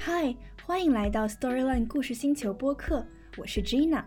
[0.00, 0.32] 嗨，
[0.64, 3.04] 欢迎来到 Storyland 故事星球播客，
[3.36, 4.04] 我是 Gina。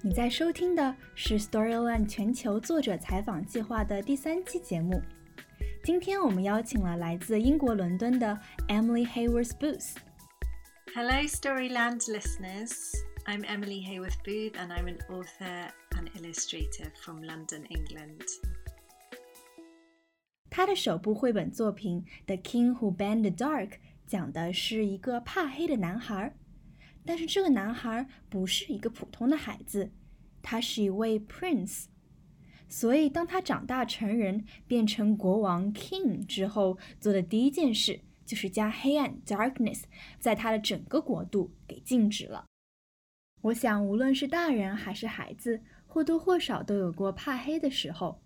[0.00, 5.02] 你在收听的是 Storyland 全球作者采访计划的第三期节目。
[5.82, 8.38] 今天我们邀请了来自英国伦敦的
[8.68, 9.96] Emily Haworth Booth。
[10.94, 12.94] Hello, Storyland listeners.
[13.26, 18.22] I'm Emily Haworth Booth, and I'm an author and illustrator from London, England.
[20.48, 23.68] 她的首部绘本作品《The King Who Banned the Dark》
[24.10, 26.34] 讲的是一个怕黑的男孩，
[27.06, 29.92] 但是这个男孩不是一个普通的孩子，
[30.42, 31.84] 他是一位 prince。
[32.68, 39.82] 所以，当他长大成人，变成国王 king 之后，做的第一件事就是将黑暗 darkness
[40.18, 42.46] 在他的整个国度给禁止了。
[43.42, 48.20] 我想，无论是大人还是孩子，或多或少都有过怕黑的时候。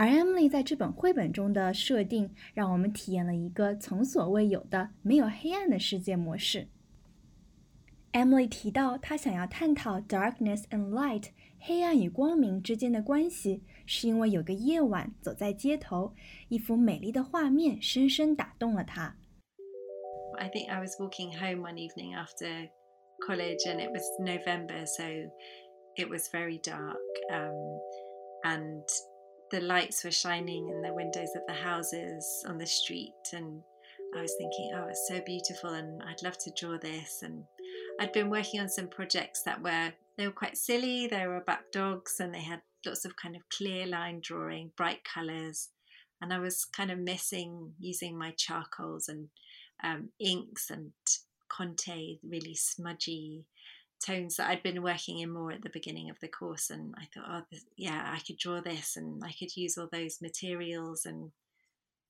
[0.00, 6.68] 而 Emily 在这本绘本中的设定，让我们体验了一个从所未有的没有黑暗的世界模式。
[8.12, 16.14] Emily 提到，她想要探讨 darkness and light 黑暗与光明之间的关系，是因为有个夜晚走在街头，
[16.48, 19.16] 一幅美丽的画面深深打动了她。
[20.38, 22.68] I think I was walking home one evening after
[23.26, 25.04] college, and it was November, so
[25.96, 26.96] it was very dark,
[27.32, 27.54] um,
[28.44, 28.84] and
[29.51, 33.61] the lights were shining in the windows of the houses on the street and
[34.15, 37.21] I was thinking, oh, it's so beautiful and I'd love to draw this.
[37.23, 37.43] And
[37.99, 41.07] I'd been working on some projects that were they were quite silly.
[41.07, 45.03] They were about dogs and they had lots of kind of clear line drawing, bright
[45.05, 45.69] colours.
[46.21, 49.29] And I was kind of missing using my charcoals and
[49.83, 50.91] um, inks and
[51.49, 53.45] Conte, really smudgy
[54.01, 56.69] tones that I'd been working in more at the beginning of the course.
[56.69, 59.89] And I thought, oh, this, yeah, I could draw this and I could use all
[59.91, 61.31] those materials and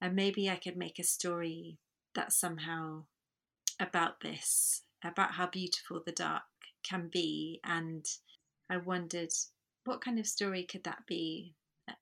[0.03, 1.78] and maybe I could make a story
[2.16, 3.03] that's somehow
[3.80, 6.42] about this, about how beautiful the dark
[6.83, 7.60] can be.
[7.64, 8.04] And
[8.67, 9.30] I wondered,
[9.86, 11.54] what kind of story could that be?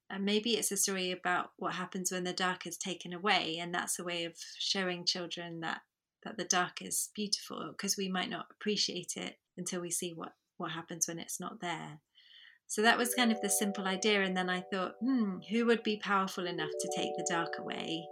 [0.09, 3.73] And maybe it's a story about what happens when the dark is taken away, and
[3.73, 5.81] that's a way of showing children that
[6.23, 10.32] that the dark is beautiful because we might not appreciate it until we see what
[10.56, 12.00] what happens when it's not there.
[12.66, 14.22] So that was kind of the simple idea.
[14.22, 18.04] And then I thought, hmm, who would be powerful enough to take the dark away?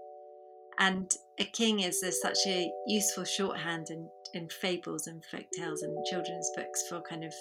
[0.79, 5.83] And a king is a, such a useful shorthand in, in fables and folk tales
[5.83, 7.33] and children's books for kind of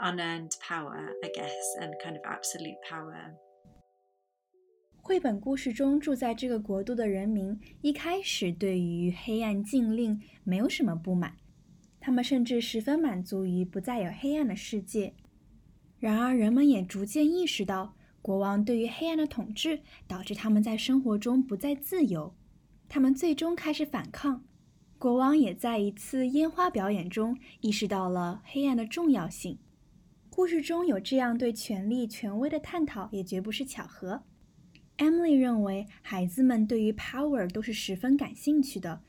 [0.00, 3.34] unearned power, I guess, and kind of absolute power.
[5.02, 11.36] 绘本故事中住在这个国度的人民一开始对于黑暗禁令没有什么不满，
[11.99, 15.13] 他们甚至十分满足于不再有黑暗的世界。
[15.99, 22.33] 然而，人们也逐渐意识到，国王对于黑暗的统治导致他们在生活中不再自由。
[22.87, 24.43] 他们最终开始反抗。
[24.97, 29.57] 国王也在一次烟花表演中意识到了黑暗的重要性。
[30.29, 34.23] 故事中有这样对权力、权威的探讨，也绝不是巧合。
[34.97, 39.01] Emily 认为，孩子们对于 power 都是十分感兴趣的。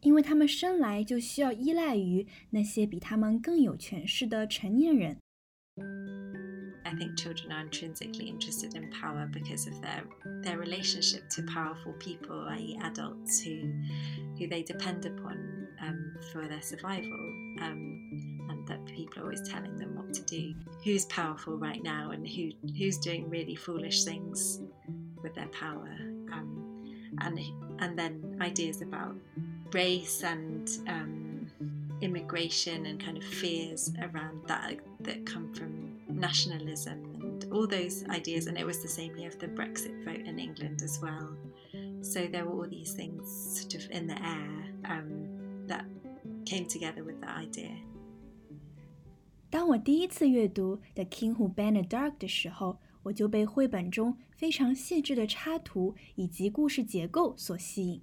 [0.00, 5.18] 因为他们生来就需要依赖于那些比他们更有权势的成年人。
[6.86, 10.04] I think children are intrinsically interested in power because of their
[10.42, 13.72] their relationship to powerful people, i.e., adults who
[14.38, 17.12] who they depend upon um, for their survival,
[17.60, 20.54] um, and that people are always telling them what to do.
[20.84, 24.60] Who's powerful right now, and who who's doing really foolish things
[25.24, 25.90] with their power,
[26.32, 26.84] um,
[27.20, 27.38] and
[27.80, 29.16] and then ideas about
[29.72, 31.50] race and um,
[32.00, 38.46] immigration and kind of fears around that that come from nationalism and all those ideas.
[38.46, 41.36] And it was the same year of the Brexit vote in England as well.
[42.02, 43.26] So there were all these things
[43.60, 45.84] sort of in the air um, that
[46.44, 47.76] came together with that idea.
[49.48, 58.02] 当我第一次阅读《The King Who Banned the Dark》的时候，我就被绘本中非常细致的插图以及故事结构所吸引。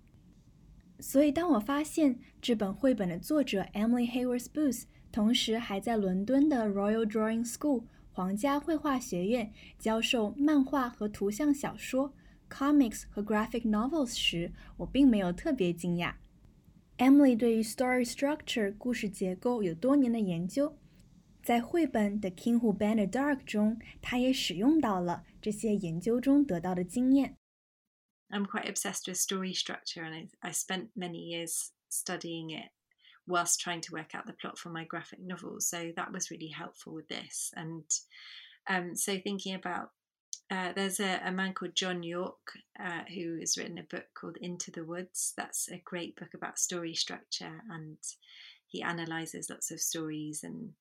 [1.00, 12.12] 所以，当我发现这本绘本的作者 Emily Hayworth Booth 同时还在伦敦的 Royal Drawing School 皇家绘画学院教授漫画和图像小说
[12.50, 16.14] （comics 和 graphic novels） 时，我并没有特别惊讶。
[16.98, 20.76] Emily 对于 story structure 故事结构有多年的研究，
[21.44, 27.34] 在绘本《The King Who Banned Dark》中，她也使用到了这些研究中得到的经验。
[28.32, 32.68] I'm quite obsessed with story structure, and I, I spent many years studying it
[33.26, 35.66] whilst trying to work out the plot for my graphic novels.
[35.66, 37.52] So that was really helpful with this.
[37.54, 37.84] And
[38.68, 39.90] um, so thinking about
[40.50, 42.52] uh, there's a, a, man called John Yorke
[42.82, 45.34] uh, who has written a book called Into the Woods.
[45.36, 47.98] That's a great book about story structure, and
[48.66, 50.72] he analyzes lots of stories, and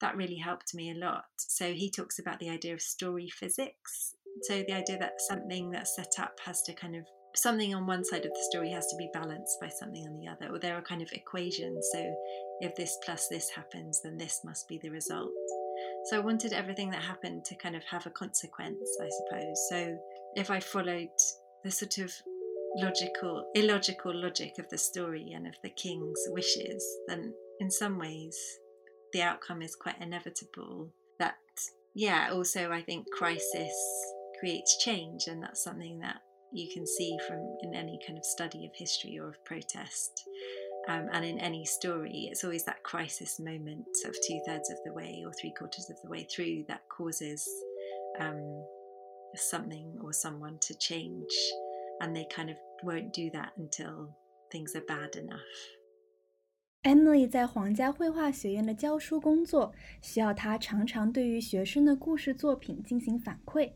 [0.00, 1.26] that really helped me a lot.
[1.38, 4.16] So he talks about the idea of story physics.
[4.42, 8.04] So the idea that something that's set up has to kind of something on one
[8.04, 10.76] side of the story has to be balanced by something on the other, or there
[10.76, 11.88] are kind of equations.
[11.92, 12.14] So
[12.60, 15.30] if this plus this happens, then this must be the result.
[16.06, 19.66] So I wanted everything that happened to kind of have a consequence, I suppose.
[19.70, 19.98] So
[20.34, 21.08] if I followed
[21.64, 22.12] the sort of
[22.76, 28.36] logical, illogical logic of the story and of the king's wishes, then in some ways
[29.12, 30.90] the outcome is quite inevitable.
[31.18, 31.36] That,
[31.94, 33.74] yeah, also I think crisis
[34.41, 36.21] creates change, and that's something that
[36.53, 40.23] you can see from in any kind of study of history or of protest.
[40.87, 44.93] Um, and in any story, it's always that crisis moment of two thirds of the
[44.93, 47.45] way or three quarters of the way through that causes
[48.19, 48.63] um,
[49.35, 51.33] something or someone to change.
[51.99, 54.15] And they kind of won't do that until
[54.49, 55.41] things are bad enough.
[56.83, 63.73] Emily 在皇家绘画学院的教书工作，需要她常常对于学生的故事作品进行反馈，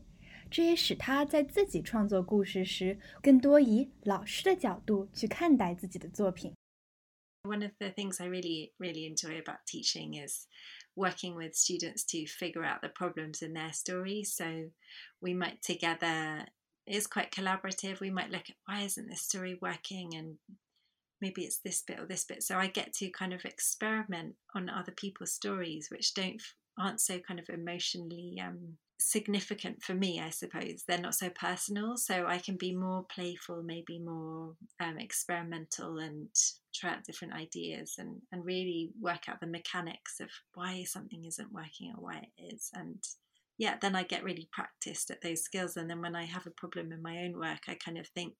[0.50, 6.54] 这也使她在自己创作故事时，更多以老师的角度去看待自己的作品。
[7.44, 10.46] one of the things I really, really enjoy about teaching is
[10.94, 14.24] working with students to figure out the problems in their story.
[14.24, 14.70] So
[15.20, 16.46] we might together,
[16.86, 18.00] it's quite collaborative.
[18.00, 20.38] We might look at why isn't this story working and
[21.20, 22.42] maybe it's this bit or this bit.
[22.42, 26.40] So I get to kind of experiment on other people's stories, which don't
[26.79, 30.83] aren't so kind of emotionally um, significant for me, I suppose.
[30.87, 36.29] They're not so personal, so I can be more playful, maybe more um, experimental, and
[36.73, 41.51] try out different ideas and, and really work out the mechanics of why something isn't
[41.51, 42.69] working or why it is.
[42.73, 43.03] And
[43.57, 45.77] yeah, then I get really practiced at those skills.
[45.77, 48.33] And then when I have a problem in my own work, I kind of think,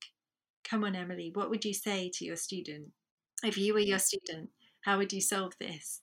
[0.64, 2.90] come on, Emily, what would you say to your student?
[3.44, 4.50] If you were your student,
[4.82, 6.02] how would you solve this?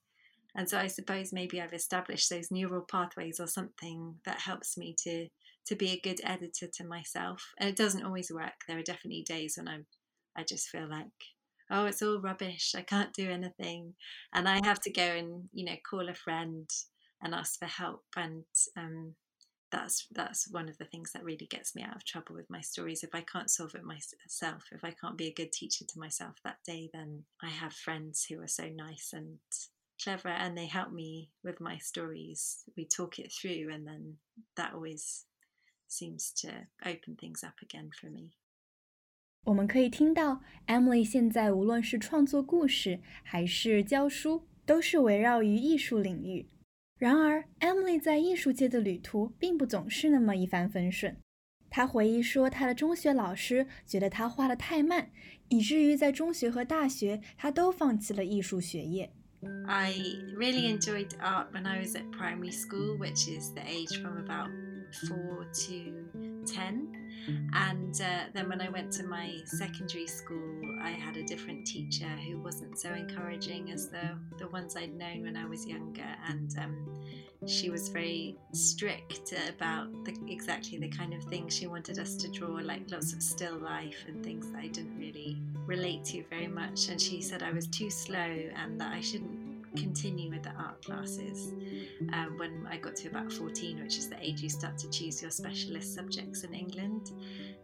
[0.56, 4.94] And so i suppose maybe i've established those neural pathways or something that helps me
[4.98, 5.28] to
[5.66, 7.54] to be a good editor to myself.
[7.58, 8.52] And it doesn't always work.
[8.68, 9.86] There are definitely days when i'm
[10.36, 11.06] i just feel like
[11.70, 12.74] oh it's all rubbish.
[12.76, 13.94] I can't do anything.
[14.32, 16.68] And i have to go and you know call a friend
[17.22, 18.04] and ask for help.
[18.16, 18.44] And
[18.76, 19.14] um,
[19.72, 22.60] that's that's one of the things that really gets me out of trouble with my
[22.60, 23.02] stories.
[23.02, 26.34] If i can't solve it myself if i can't be a good teacher to myself
[26.44, 29.38] that day then i have friends who are so nice and
[30.03, 32.63] clever and they help me with my stories.
[32.75, 34.17] We talk it through, and then
[34.55, 35.23] that always
[35.87, 38.31] seems to open things up again for me.
[39.45, 46.49] 我们可以听到，Emily 现在无论是创作故事还是教书，都是围绕于艺术领域。
[46.97, 51.17] 然而，Emily 在艺术界的旅途并不总是那么一帆风顺。
[51.69, 55.09] 她回忆说，她的中学老师觉得她画的太慢，
[55.47, 59.13] 以至于在中学和大学，她都放弃了艺术学业。
[59.66, 64.18] I really enjoyed art when I was at primary school, which is the age from
[64.18, 64.50] about
[65.08, 67.00] four to 10.
[67.54, 72.08] And uh, then when I went to my secondary school, I had a different teacher
[72.26, 76.04] who wasn't so encouraging as the, the ones I'd known when I was younger.
[76.28, 77.02] And um,
[77.46, 82.28] she was very strict about the, exactly the kind of things she wanted us to
[82.28, 86.48] draw, like lots of still life and things that I didn't really relate to very
[86.48, 86.88] much.
[86.88, 89.43] And she said I was too slow and that I shouldn't
[89.76, 91.52] continue with the art classes
[92.12, 95.20] um, when I got to about 14, which is the age you start to choose
[95.20, 97.10] your specialist subjects in England.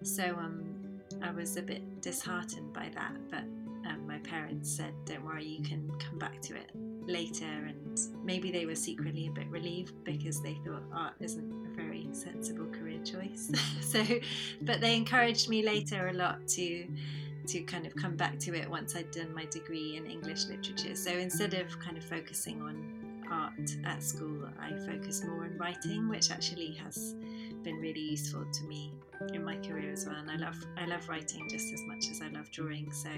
[0.02, 0.80] So um,
[1.22, 3.44] I was a bit disheartened by that, but
[3.88, 6.70] um, my parents said, Don't worry, you can come back to it
[7.06, 7.44] later.
[7.44, 12.08] And maybe they were secretly a bit relieved because they thought art isn't a very
[12.12, 13.50] sensible career choice.
[13.80, 14.04] so,
[14.62, 16.86] but they encouraged me later a lot to
[17.47, 20.95] to kind of come back to it once I'd done my degree in English literature.
[20.95, 22.75] So instead of kind of focusing on
[23.29, 27.15] art at school, I focus more on writing, which actually has
[27.63, 28.93] been really useful to me
[29.33, 30.15] in my career as well.
[30.15, 32.91] And I love I love writing just as much as I love drawing.
[32.91, 33.09] So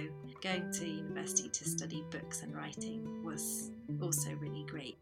[0.41, 3.71] going to university to study books and writing was
[4.01, 4.97] also really great.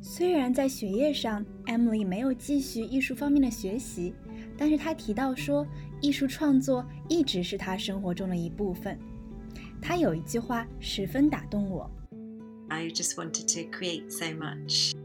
[0.00, 4.14] 虽然在学业上，Emily 没有继续艺术方面的学习，
[4.56, 5.66] 但是她提到说，
[6.03, 8.99] 艺术创作一直是他生活中的一部分。
[9.81, 11.89] 他有一句话十分打动我
[12.67, 14.91] ：“I just wanted to create so much.”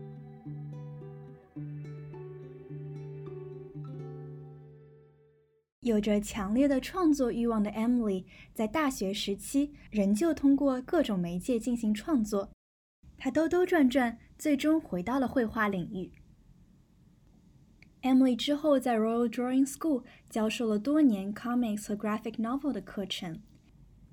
[5.83, 12.51] 有着强烈的创作欲望的 Emily，在大学时期仍旧通过各种媒介进行创作。
[13.17, 16.11] 她兜兜转转，最终回到了绘画领域。
[18.02, 23.42] Emily 之后在 Royal Drawing School 教授了多年 comics 和 graphic novel 的课程，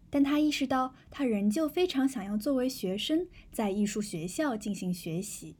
[0.08, 5.56] 但她意识到，她仍旧非常想要作为学生在艺术学校进行学习。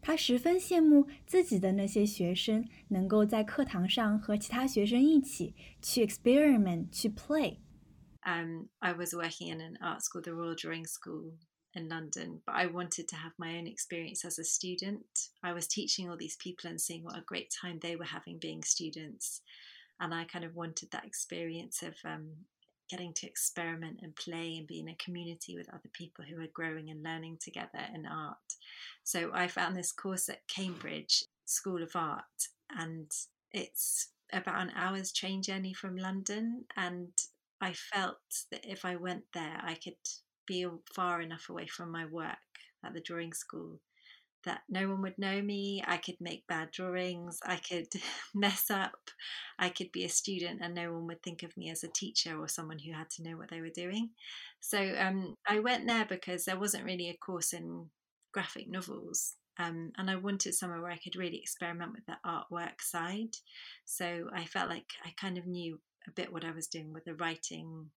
[0.00, 11.32] 她十分羡慕自己的那些学生能够在课堂上和其他学生一起去 experiment 去 play。Um, I was working in an art school, the Royal Drawing School,
[11.75, 15.05] in London, but I wanted to have my own experience as a student.
[15.43, 18.37] I was teaching all these people and seeing what a great time they were having
[18.39, 19.41] being students.
[19.99, 22.31] And I kind of wanted that experience of um,
[22.89, 26.47] getting to experiment and play and be in a community with other people who are
[26.53, 28.37] growing and learning together in art.
[29.03, 33.11] So I found this course at Cambridge School of Art, and
[33.51, 36.65] it's about an hour's train journey from London.
[36.75, 37.11] And
[37.61, 38.17] I felt
[38.51, 39.95] that if I went there, I could
[40.45, 42.37] be far enough away from my work
[42.83, 43.79] at the drawing school
[44.45, 45.83] that no one would know me.
[45.85, 47.39] I could make bad drawings.
[47.45, 47.87] I could
[48.33, 49.09] mess up.
[49.59, 52.37] I could be a student and no one would think of me as a teacher
[52.39, 54.11] or someone who had to know what they were doing.
[54.61, 57.89] So um, I went there because there wasn't really a course in
[58.33, 59.33] graphic novels.
[59.57, 63.35] Um, and I wanted somewhere where I could really experiment with the artwork side.
[63.85, 67.05] So I felt like I kind of knew a bit what I was doing with
[67.05, 67.89] the writing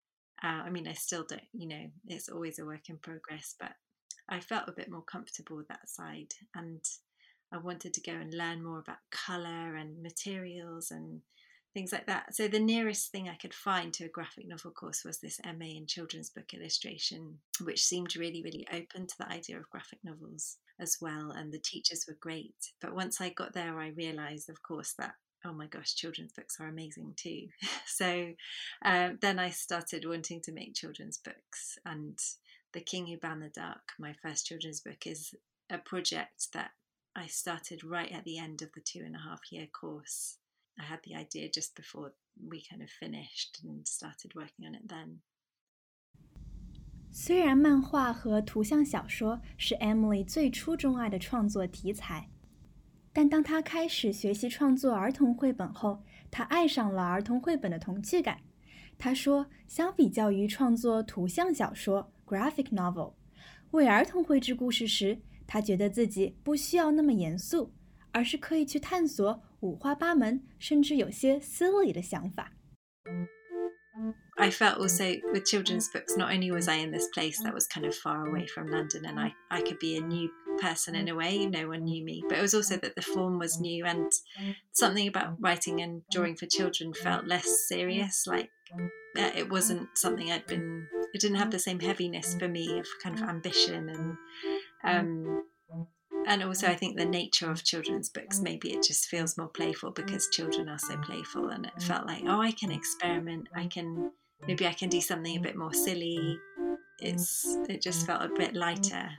[0.43, 3.71] uh, I mean, I still don't, you know, it's always a work in progress, but
[4.29, 6.33] I felt a bit more comfortable with that side.
[6.55, 6.81] And
[7.51, 11.21] I wanted to go and learn more about colour and materials and
[11.73, 12.35] things like that.
[12.35, 15.65] So the nearest thing I could find to a graphic novel course was this MA
[15.77, 20.57] in children's book illustration, which seemed really, really open to the idea of graphic novels
[20.79, 21.31] as well.
[21.31, 22.55] And the teachers were great.
[22.81, 25.13] But once I got there, I realised, of course, that
[25.45, 27.47] oh my gosh, children's books are amazing too.
[27.85, 28.33] so
[28.83, 31.77] um, then I started wanting to make children's books.
[31.85, 32.17] And
[32.73, 35.33] The King Who Banned the Dark, my first children's book, is
[35.69, 36.71] a project that
[37.15, 40.37] I started right at the end of the two and a half year course.
[40.79, 42.13] I had the idea just before
[42.47, 45.21] we kind of finished and started working on it then.
[47.11, 52.29] 虽然漫画和图像小说是 Emily 最初钟爱的创作题材，
[53.17, 58.41] 但当他开始学习创作儿童绘本后，他爱上了儿童绘本的童趣感。
[58.95, 63.13] 他说，相比较于创作图像小说 （graphic novel），
[63.71, 67.73] 为儿童绘制故事时，他觉得自己不需要那么严肃，
[68.11, 72.53] 而是可以去探索五花八门，甚至有些 silly 的想法。
[74.37, 77.85] I felt also with children's books, not only was I in this place that was kind
[77.85, 81.15] of far away from London and I, I could be a new person in a
[81.15, 84.11] way, no one knew me, but it was also that the form was new and
[84.73, 88.25] something about writing and drawing for children felt less serious.
[88.27, 88.49] Like
[89.15, 93.15] it wasn't something I'd been, it didn't have the same heaviness for me of kind
[93.15, 94.17] of ambition and,
[94.83, 95.43] um,
[96.26, 99.90] and also I think the nature of children's books maybe it just feels more playful
[99.92, 104.12] because children are so playful and it felt like oh I can experiment I can
[104.46, 106.38] maybe I can do something a bit more silly
[107.00, 109.10] it's it just felt a bit lighter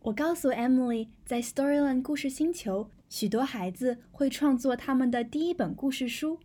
[0.00, 6.40] 我告诉 Emily，在 Storyland 故事星球，许多孩子会创作他们的第一本故事书。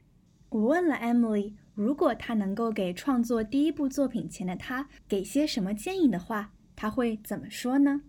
[0.47, 8.01] 我问了 Emily， 如果她能够给创作第一部作品前的她给些什么建议的话，她会怎么说呢？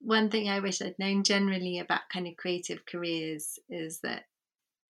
[0.00, 4.24] One thing I wish I'd known generally about kind of creative careers is that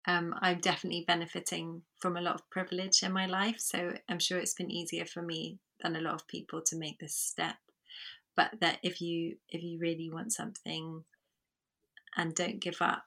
[0.04, 3.58] um, I'm definitely benefiting from a lot of privilege in my life.
[3.58, 6.98] So I'm sure it's been easier for me than a lot of people to make
[6.98, 7.56] this step.
[8.36, 11.04] But that if you if you really want something
[12.16, 13.04] and don't give up,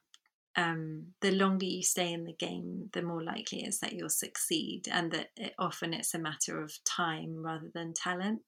[0.57, 4.09] um, the longer you stay in the game, the more likely it is that you'll
[4.09, 8.43] succeed, and that it, often it's a matter of time rather than talent.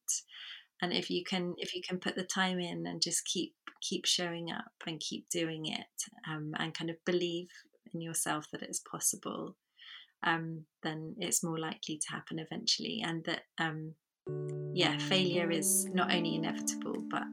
[0.81, 4.05] And if you can, if you can put the time in and just keep keep
[4.05, 7.49] showing up and keep doing it, um, and kind of believe
[7.93, 9.55] in yourself that it's possible,
[10.23, 13.03] um, then it's more likely to happen eventually.
[13.05, 13.93] And that, um,
[14.73, 17.23] yeah, failure is not only inevitable but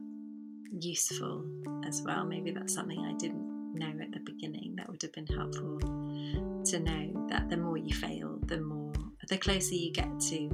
[0.79, 1.45] useful
[1.85, 2.25] as well.
[2.25, 5.78] Maybe that's something I didn't know at the beginning that would have been helpful
[6.64, 8.92] to know that the more you fail the more
[9.28, 10.48] the closer you get to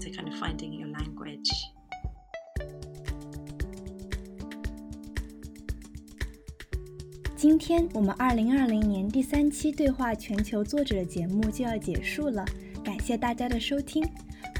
[0.00, 1.50] to kind of finding your language
[7.36, 12.44] 今天我们二零二零年第三期对话全球作者的节目就要结束了，
[12.84, 14.08] 感谢大家的收听，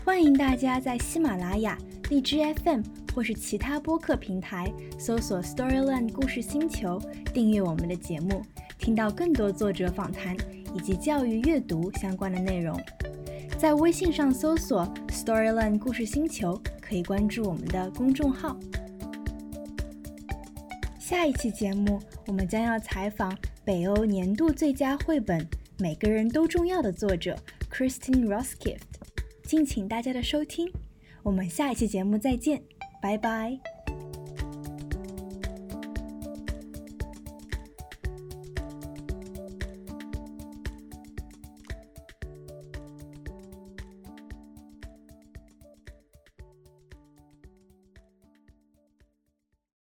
[0.04, 1.78] 欢迎大家在喜马拉雅、
[2.11, 2.82] 荔枝 FM
[3.17, 7.01] 或是其他播客平台搜索 Storyland 故事星球，
[7.33, 8.43] 订阅我们的节目，
[8.77, 10.38] 听到更多作者访谈
[10.75, 12.79] 以及教育阅读相关的内容。
[13.57, 18.55] 在微信上搜索 Storyland 故事星球，可以关注我们的公众号。
[21.00, 25.41] 下一期节目，我们将要采访北欧年度最佳绘本
[25.79, 27.36] 《每个人都重要》的作者
[27.71, 28.77] Christine Roskift，
[29.41, 30.71] 敬请大家的收听，
[31.24, 32.62] 我们下一期节目再见，
[33.07, 33.76] 拜拜。